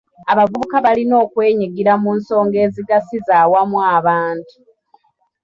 [0.31, 4.53] Abavubuka balina okwenyigira mu nsonga ezigasiza awamu abantu.